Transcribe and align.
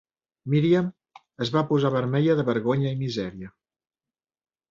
Míriam 0.53 0.87
es 1.45 1.51
va 1.57 1.63
posar 1.73 1.91
vermella 1.97 2.37
de 2.41 2.47
vergonya 2.49 2.95
i 2.97 3.01
misèria. 3.05 3.51